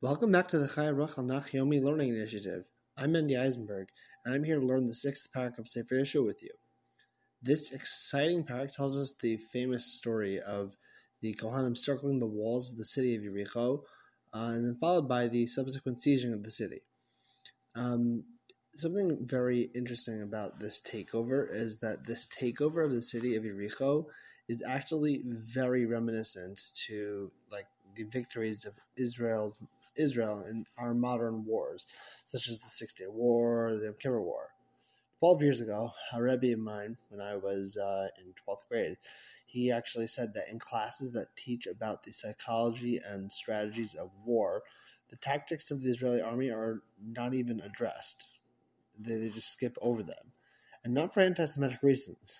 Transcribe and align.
Welcome 0.00 0.30
back 0.30 0.46
to 0.50 0.58
the 0.60 0.68
Chaya 0.68 0.94
Rochel 0.94 1.26
Nach 1.26 1.50
Yomi 1.50 1.82
Learning 1.82 2.10
Initiative. 2.10 2.66
I'm 2.96 3.14
Mendy 3.14 3.36
Eisenberg, 3.36 3.88
and 4.24 4.32
I'm 4.32 4.44
here 4.44 4.60
to 4.60 4.64
learn 4.64 4.86
the 4.86 4.94
sixth 4.94 5.26
perek 5.34 5.58
of 5.58 5.66
Sefer 5.66 5.96
Yehoshua 5.96 6.24
with 6.24 6.40
you. 6.40 6.50
This 7.42 7.72
exciting 7.72 8.44
perek 8.44 8.70
tells 8.70 8.96
us 8.96 9.12
the 9.20 9.38
famous 9.52 9.92
story 9.96 10.38
of 10.38 10.76
the 11.20 11.34
Kohanim 11.34 11.76
circling 11.76 12.20
the 12.20 12.28
walls 12.28 12.70
of 12.70 12.76
the 12.76 12.84
city 12.84 13.16
of 13.16 13.22
Yericho, 13.22 13.80
uh, 14.32 14.52
and 14.52 14.64
then 14.64 14.76
followed 14.80 15.08
by 15.08 15.26
the 15.26 15.48
subsequent 15.48 15.98
sieging 15.98 16.32
of 16.32 16.44
the 16.44 16.50
city. 16.50 16.82
Um, 17.74 18.22
something 18.76 19.26
very 19.26 19.68
interesting 19.74 20.22
about 20.22 20.60
this 20.60 20.80
takeover 20.80 21.44
is 21.50 21.78
that 21.78 22.06
this 22.06 22.28
takeover 22.28 22.84
of 22.84 22.92
the 22.92 23.02
city 23.02 23.34
of 23.34 23.42
Yericho 23.42 24.04
is 24.48 24.62
actually 24.64 25.24
very 25.26 25.86
reminiscent 25.86 26.60
to 26.86 27.32
like 27.50 27.66
the 27.96 28.04
victories 28.04 28.64
of 28.64 28.74
Israel's 28.96 29.58
Israel 29.98 30.44
in 30.48 30.64
our 30.78 30.94
modern 30.94 31.44
wars, 31.44 31.86
such 32.24 32.48
as 32.48 32.60
the 32.60 32.68
Six 32.68 32.92
Day 32.94 33.06
War, 33.08 33.76
the 33.76 33.84
Yom 33.86 33.94
Kippur 33.98 34.22
War. 34.22 34.50
Twelve 35.18 35.42
years 35.42 35.60
ago, 35.60 35.90
a 36.12 36.22
rebbe 36.22 36.52
of 36.52 36.60
mine, 36.60 36.96
when 37.08 37.20
I 37.20 37.36
was 37.36 37.76
uh, 37.76 38.08
in 38.18 38.32
twelfth 38.34 38.68
grade, 38.68 38.96
he 39.46 39.72
actually 39.72 40.06
said 40.06 40.34
that 40.34 40.48
in 40.48 40.58
classes 40.58 41.10
that 41.12 41.34
teach 41.34 41.66
about 41.66 42.04
the 42.04 42.12
psychology 42.12 43.00
and 43.04 43.32
strategies 43.32 43.94
of 43.94 44.10
war, 44.24 44.62
the 45.10 45.16
tactics 45.16 45.70
of 45.70 45.82
the 45.82 45.90
Israeli 45.90 46.20
army 46.20 46.50
are 46.50 46.82
not 47.02 47.34
even 47.34 47.60
addressed. 47.60 48.26
They, 48.98 49.16
they 49.16 49.30
just 49.30 49.50
skip 49.50 49.76
over 49.80 50.02
them, 50.02 50.32
and 50.84 50.94
not 50.94 51.14
for 51.14 51.20
anti-Semitic 51.20 51.82
reasons. 51.82 52.38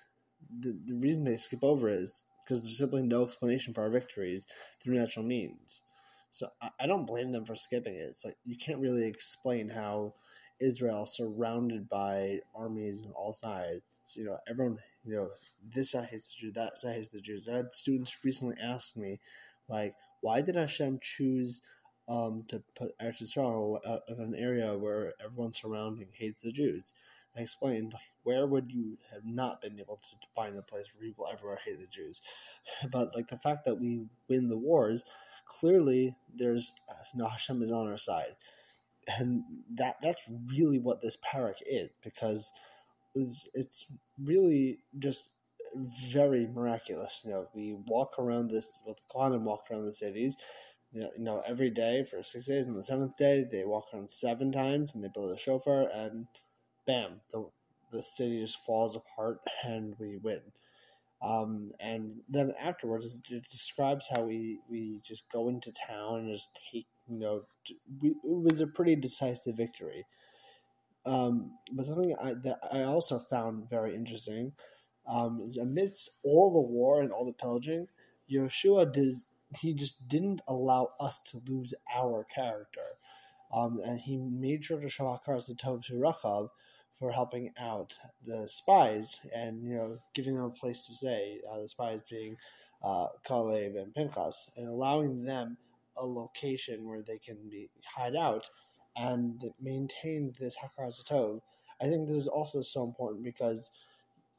The, 0.61 0.79
the 0.85 0.95
reason 0.95 1.25
they 1.25 1.37
skip 1.37 1.65
over 1.65 1.89
is 1.89 2.25
because 2.45 2.63
there's 2.63 2.79
simply 2.79 3.03
no 3.03 3.25
explanation 3.25 3.75
for 3.75 3.83
our 3.83 3.91
victories 3.91 4.47
through 4.81 4.95
natural 4.95 5.25
means. 5.25 5.83
So 6.31 6.49
I, 6.61 6.71
I 6.81 6.87
don't 6.87 7.07
blame 7.07 7.33
them 7.33 7.45
for 7.45 7.57
skipping 7.57 7.95
it. 7.95 8.09
It's 8.11 8.25
like 8.25 8.37
you 8.45 8.57
can't 8.57 8.81
really 8.81 9.07
explain 9.07 9.69
how 9.69 10.15
Israel, 10.61 11.07
surrounded 11.07 11.89
by 11.89 12.41
armies 12.55 13.03
on 13.07 13.13
all 13.13 13.33
sides, 13.33 13.83
you 14.17 14.25
know, 14.25 14.39
everyone, 14.49 14.79
you 15.05 15.15
know, 15.15 15.29
this 15.75 15.93
side 15.93 16.09
hates 16.09 16.31
the 16.31 16.41
Jews, 16.41 16.55
that 16.55 16.79
side 16.79 16.97
hates 16.97 17.09
the 17.09 17.21
Jews. 17.21 17.49
I 17.49 17.57
had 17.57 17.73
students 17.73 18.25
recently 18.25 18.57
ask 18.63 18.97
me, 18.97 19.21
like, 19.69 19.95
why 20.21 20.41
did 20.41 20.57
Hashem 20.57 20.99
choose 21.01 21.61
um, 22.09 22.45
to 22.49 22.63
put 22.75 22.99
Eretz 22.99 23.23
Yisrael 23.23 23.79
uh, 23.85 23.99
in 24.09 24.21
an 24.21 24.35
area 24.35 24.77
where 24.77 25.13
everyone 25.25 25.53
surrounding 25.53 26.09
hates 26.13 26.41
the 26.41 26.53
Jews? 26.53 26.95
I 27.37 27.43
explained, 27.43 27.95
where 28.25 28.47
would 28.47 28.73
you 28.73 28.99
have 29.13 29.25
not 29.25 29.61
been 29.61 29.79
able 29.79 29.97
to 29.97 30.29
find 30.35 30.57
a 30.57 30.63
place 30.63 30.87
where 30.93 31.07
people 31.07 31.27
everywhere 31.31 31.59
hate 31.65 31.79
the 31.79 31.87
Jews? 31.87 32.21
But 32.91 33.15
like 33.15 33.29
the 33.29 33.39
fact 33.39 33.65
that 33.65 33.81
we 33.81 34.07
win 34.29 34.49
the 34.49 34.59
wars 34.59 35.05
clearly 35.49 36.17
there's 36.35 36.75
uh, 36.89 36.95
you 37.15 37.23
know, 37.23 37.29
Hashem 37.29 37.63
is 37.63 37.73
on 37.73 37.89
our 37.89 37.99
side, 37.99 38.37
and 39.19 39.43
that 39.77 39.97
that's 40.03 40.29
really 40.53 40.79
what 40.79 41.01
this 41.03 41.17
perek 41.17 41.57
is 41.67 41.91
because 42.05 42.53
it's 43.15 43.49
it's 43.55 43.87
really 44.23 44.81
just 44.99 45.31
very 46.11 46.47
miraculous. 46.47 47.23
You 47.25 47.33
know, 47.33 47.49
we 47.55 47.77
walk 47.87 48.19
around 48.19 48.51
this. 48.51 48.81
Well, 48.85 48.97
the 48.97 49.15
Kohanim 49.15 49.43
walked 49.43 49.71
around 49.71 49.85
the 49.85 49.93
cities. 49.93 50.37
You 50.93 51.11
know, 51.19 51.43
every 51.47 51.71
day 51.71 52.05
for 52.05 52.23
six 52.23 52.47
days. 52.47 52.67
And 52.67 52.77
the 52.77 52.83
seventh 52.83 53.17
day, 53.19 53.45
they 53.51 53.65
walk 53.65 53.89
around 53.93 54.11
seven 54.11 54.51
times, 54.51 54.95
and 54.95 55.05
they 55.05 55.09
build 55.13 55.37
a 55.37 55.39
shofar, 55.39 55.87
and 55.93 56.27
bam, 56.89 57.21
the 57.33 57.47
the 57.93 58.03
city 58.03 58.41
just 58.41 58.65
falls 58.65 58.97
apart, 58.97 59.41
and 59.65 59.95
we 59.99 60.17
win. 60.17 60.41
Um, 61.21 61.73
and 61.81 62.21
then 62.29 62.53
afterwards, 62.61 63.21
it 63.31 63.49
describes 63.51 64.07
how 64.15 64.23
we, 64.23 64.61
we 64.71 65.01
just 65.05 65.25
go 65.33 65.49
into 65.49 65.73
town 65.73 66.21
and 66.21 66.33
just 66.33 66.51
take, 66.71 66.87
you 67.09 67.19
know, 67.19 67.43
we, 68.01 68.11
it 68.11 68.17
was 68.23 68.61
a 68.61 68.67
pretty 68.67 68.95
decisive 68.95 69.57
victory. 69.57 70.05
Um, 71.05 71.53
but 71.73 71.87
something 71.87 72.15
I, 72.21 72.35
that 72.45 72.59
I 72.71 72.83
also 72.83 73.19
found 73.19 73.69
very 73.69 73.97
interesting 73.97 74.53
um, 75.09 75.41
is 75.45 75.57
amidst 75.57 76.11
all 76.23 76.53
the 76.53 76.61
war 76.61 77.01
and 77.01 77.11
all 77.11 77.25
the 77.25 77.33
pillaging, 77.33 77.89
Yehoshua 78.31 78.93
did 78.93 79.15
he 79.59 79.73
just 79.73 80.07
didn't 80.09 80.43
allow 80.47 80.91
us 81.01 81.23
to 81.23 81.41
lose 81.49 81.73
our 81.97 82.25
character, 82.25 82.83
um, 83.51 83.81
and 83.83 83.99
he 83.99 84.19
made 84.19 84.63
sure 84.63 84.79
to 84.79 84.91
show 84.91 85.05
Hakaras 85.05 85.51
Tov 85.57 85.83
to 85.87 85.95
Rachav 85.95 86.51
for 86.99 87.13
helping 87.13 87.53
out 87.59 87.99
the 88.25 88.49
spies 88.49 89.21
and 89.35 89.63
you 89.63 89.77
know 89.77 89.97
giving 90.15 90.35
them 90.35 90.45
a 90.45 90.51
place 90.51 90.87
to 90.87 90.95
stay. 90.95 91.39
Uh, 91.51 91.61
the 91.61 91.69
spies 91.69 92.03
being 92.11 92.37
uh, 92.83 93.09
Kalev 93.27 93.81
and 93.81 93.95
Pinchas, 93.95 94.49
and 94.57 94.69
allowing 94.69 95.25
them 95.25 95.57
a 95.97 96.07
location 96.07 96.87
where 96.87 97.03
they 97.03 97.19
can 97.19 97.37
be 97.51 97.69
hide 97.85 98.17
out 98.17 98.49
and 98.97 99.53
maintain 99.61 100.35
this 100.39 100.57
Hakaras 100.57 101.05
Tov. 101.09 101.41
I 101.81 101.87
think 101.87 102.09
this 102.09 102.17
is 102.17 102.29
also 102.29 102.61
so 102.61 102.85
important 102.85 103.23
because 103.23 103.71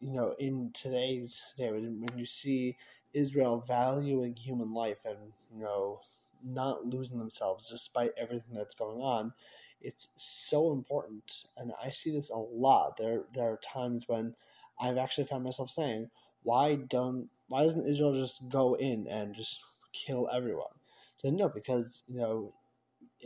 you 0.01 0.13
know 0.13 0.35
in 0.39 0.71
today's 0.73 1.43
day 1.57 1.71
when 1.71 2.07
you 2.15 2.25
see 2.25 2.75
Israel 3.13 3.63
valuing 3.67 4.35
human 4.35 4.73
life 4.73 5.05
and 5.05 5.17
you 5.53 5.63
know 5.63 6.01
not 6.43 6.85
losing 6.85 7.19
themselves 7.19 7.69
despite 7.69 8.11
everything 8.17 8.55
that's 8.55 8.75
going 8.75 9.01
on 9.01 9.33
it's 9.81 10.07
so 10.15 10.71
important, 10.71 11.45
and 11.57 11.71
I 11.81 11.89
see 11.89 12.11
this 12.11 12.29
a 12.29 12.37
lot. 12.37 12.97
There, 12.97 13.23
there 13.33 13.51
are 13.51 13.59
times 13.63 14.05
when 14.07 14.35
I've 14.79 14.97
actually 14.97 15.27
found 15.27 15.43
myself 15.43 15.69
saying, 15.69 16.09
"Why 16.43 16.75
don't? 16.75 17.29
Why 17.47 17.63
doesn't 17.63 17.87
Israel 17.87 18.13
just 18.13 18.49
go 18.49 18.75
in 18.75 19.07
and 19.07 19.35
just 19.35 19.59
kill 19.93 20.29
everyone?" 20.31 20.73
So 21.17 21.29
no, 21.29 21.49
because 21.49 22.03
you 22.07 22.19
know 22.19 22.53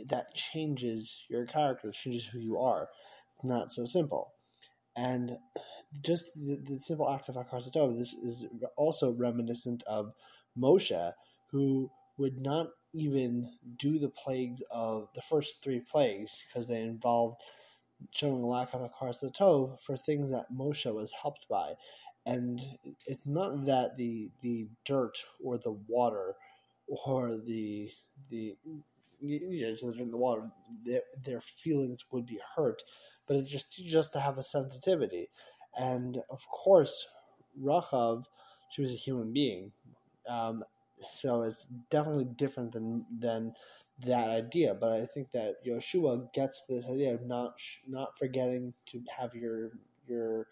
that 0.06 0.34
changes 0.34 1.24
your 1.28 1.46
character, 1.46 1.90
changes 1.90 2.26
who 2.26 2.38
you 2.40 2.58
are. 2.58 2.88
It's 3.34 3.44
not 3.44 3.72
so 3.72 3.84
simple, 3.84 4.32
and 4.96 5.38
just 6.02 6.34
the, 6.34 6.56
the 6.56 6.80
simple 6.80 7.10
act 7.10 7.28
of 7.28 7.36
Hakaras 7.36 7.72
Tov, 7.72 7.96
this 7.96 8.12
is 8.14 8.46
also 8.76 9.12
reminiscent 9.12 9.82
of 9.86 10.12
Moshe, 10.56 11.12
who 11.50 11.90
would 12.18 12.40
not 12.40 12.68
even 12.94 13.50
do 13.78 13.98
the 13.98 14.08
plagues 14.08 14.62
of 14.70 15.08
the 15.14 15.22
first 15.22 15.62
three 15.62 15.80
plagues 15.80 16.42
because 16.48 16.68
they 16.68 16.80
involved 16.80 17.42
showing 18.10 18.42
a 18.42 18.46
lack 18.46 18.74
of 18.74 18.82
a 18.82 18.88
Tov 18.88 19.80
for 19.82 19.96
things 19.96 20.30
that 20.30 20.46
Moshe 20.52 20.92
was 20.94 21.12
helped 21.22 21.46
by. 21.48 21.74
And 22.26 22.60
it's 23.06 23.26
not 23.26 23.66
that 23.66 23.96
the 23.96 24.30
the 24.42 24.68
dirt 24.84 25.18
or 25.42 25.58
the 25.58 25.72
water 25.88 26.36
or 26.88 27.36
the 27.36 27.90
the 28.30 28.56
know, 29.20 29.70
just 29.72 29.84
the 29.84 30.16
water, 30.16 30.50
their, 30.84 31.02
their 31.24 31.40
feelings 31.40 32.04
would 32.10 32.26
be 32.26 32.40
hurt, 32.56 32.82
but 33.26 33.36
it's 33.36 33.50
just 33.50 33.72
just 33.72 34.12
to 34.12 34.20
have 34.20 34.38
a 34.38 34.42
sensitivity. 34.42 35.28
And 35.76 36.18
of 36.30 36.46
course, 36.48 37.06
Rachav, 37.60 38.24
she 38.70 38.82
was 38.82 38.92
a 38.92 38.96
human 38.96 39.32
being. 39.32 39.72
Um, 40.28 40.64
so 41.14 41.42
it's 41.42 41.66
definitely 41.90 42.24
different 42.24 42.72
than 42.72 43.04
than 43.18 43.54
that 44.04 44.28
idea. 44.28 44.74
But 44.74 44.92
I 44.92 45.06
think 45.06 45.30
that 45.32 45.64
Yehoshua 45.66 46.32
gets 46.32 46.62
this 46.62 46.88
idea 46.88 47.14
of 47.14 47.26
not 47.26 47.58
not 47.86 48.18
forgetting 48.18 48.74
to 48.86 49.02
have 49.16 49.34
your 49.34 49.72
your 50.06 50.48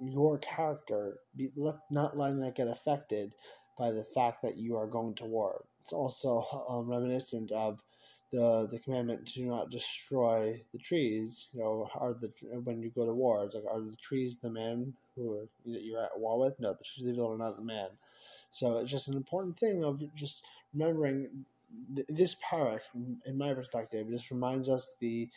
your 0.00 0.38
character 0.38 1.18
be 1.36 1.50
not 1.90 2.16
letting 2.16 2.40
that 2.40 2.56
get 2.56 2.68
affected 2.68 3.34
by 3.78 3.90
the 3.90 4.04
fact 4.04 4.42
that 4.42 4.56
you 4.56 4.76
are 4.76 4.86
going 4.86 5.14
to 5.14 5.24
war. 5.24 5.64
It's 5.80 5.92
also 5.92 6.44
um, 6.68 6.88
reminiscent 6.88 7.52
of 7.52 7.82
the 8.34 8.68
the 8.70 8.78
commandment 8.78 9.26
to 9.28 9.42
not 9.42 9.70
destroy 9.70 10.60
the 10.72 10.78
trees. 10.78 11.48
You 11.52 11.60
know, 11.60 11.88
are 11.94 12.14
the 12.14 12.32
when 12.64 12.82
you 12.82 12.90
go 12.90 13.06
to 13.06 13.14
war, 13.14 13.44
it's 13.44 13.54
like 13.54 13.64
are 13.70 13.80
the 13.80 13.96
trees 13.96 14.38
the 14.38 14.50
man 14.50 14.94
who 15.14 15.34
are, 15.34 15.48
that 15.66 15.82
you're 15.82 16.02
at 16.02 16.18
war 16.18 16.38
with? 16.38 16.58
No, 16.58 16.72
the 16.72 16.84
trees 16.84 17.08
of 17.08 17.16
the 17.16 17.24
are 17.24 17.38
not 17.38 17.56
the 17.56 17.64
man. 17.64 17.88
So 18.50 18.78
it's 18.78 18.90
just 18.90 19.08
an 19.08 19.16
important 19.16 19.58
thing 19.58 19.84
of 19.84 20.02
just 20.14 20.44
remembering 20.72 21.44
this 22.08 22.36
perek, 22.36 22.80
in 23.26 23.38
my 23.38 23.52
perspective, 23.54 24.08
just 24.10 24.30
reminds 24.30 24.68
us 24.68 24.94
the 25.00 25.28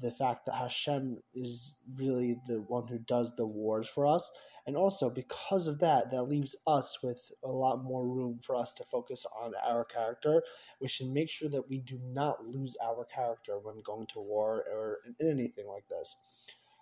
the 0.00 0.10
fact 0.10 0.46
that 0.46 0.54
Hashem 0.54 1.18
is 1.34 1.74
really 1.96 2.40
the 2.48 2.62
one 2.62 2.86
who 2.86 2.98
does 2.98 3.34
the 3.36 3.46
wars 3.46 3.86
for 3.86 4.06
us. 4.06 4.32
And 4.66 4.76
also, 4.76 5.10
because 5.10 5.66
of 5.66 5.78
that, 5.80 6.10
that 6.10 6.24
leaves 6.24 6.54
us 6.66 7.02
with 7.02 7.32
a 7.42 7.48
lot 7.50 7.82
more 7.82 8.06
room 8.06 8.40
for 8.42 8.56
us 8.56 8.72
to 8.74 8.84
focus 8.84 9.26
on 9.40 9.52
our 9.66 9.84
character. 9.84 10.42
We 10.80 10.88
should 10.88 11.08
make 11.08 11.30
sure 11.30 11.48
that 11.48 11.68
we 11.68 11.78
do 11.78 11.98
not 12.02 12.46
lose 12.46 12.76
our 12.84 13.04
character 13.04 13.58
when 13.58 13.80
going 13.82 14.06
to 14.08 14.20
war 14.20 14.64
or 14.72 14.98
in 15.18 15.28
anything 15.28 15.66
like 15.66 15.88
this. 15.88 16.14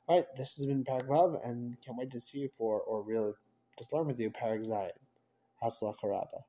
All 0.07 0.17
right, 0.17 0.27
this 0.37 0.57
has 0.57 0.67
been 0.67 0.85
Perek 0.85 1.47
and 1.47 1.77
can't 1.85 1.99
wait 1.99 2.11
to 2.13 2.21
see 2.21 2.41
you 2.41 2.49
for, 2.49 2.81
or 2.81 3.03
really 3.03 3.33
just 3.79 3.93
learn 3.93 4.07
with 4.07 4.19
you, 4.19 4.31
Perek 4.31 4.67
Zayin. 4.67 4.91
Hatzlacha 5.63 6.05
Raba. 6.05 6.43